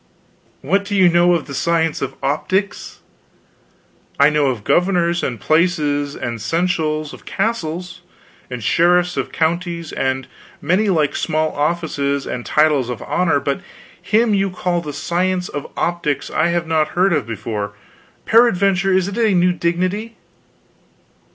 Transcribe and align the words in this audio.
"What 0.61 0.83
do 0.83 0.95
you 0.95 1.09
know 1.09 1.35
of 1.35 1.45
the 1.45 1.53
science 1.53 2.01
of 2.01 2.15
optics?" 2.23 3.01
"I 4.19 4.31
know 4.31 4.47
of 4.47 4.63
governors 4.63 5.21
of 5.21 5.39
places, 5.39 6.15
and 6.15 6.41
seneschals 6.41 7.13
of 7.13 7.27
castles, 7.27 8.01
and 8.49 8.63
sheriffs 8.63 9.15
of 9.15 9.31
counties, 9.31 9.91
and 9.91 10.25
many 10.59 10.89
like 10.89 11.15
small 11.15 11.51
offices 11.55 12.25
and 12.25 12.43
titles 12.47 12.89
of 12.89 13.03
honor, 13.03 13.39
but 13.39 13.61
him 14.01 14.33
you 14.33 14.49
call 14.49 14.81
the 14.81 14.91
Science 14.91 15.49
of 15.49 15.71
Optics 15.77 16.31
I 16.31 16.47
have 16.47 16.65
not 16.65 16.97
heard 16.97 17.13
of 17.13 17.27
before; 17.27 17.73
peradventure 18.25 18.91
it 18.93 18.97
is 18.97 19.07
a 19.07 19.35
new 19.35 19.53
dignity." 19.53 20.15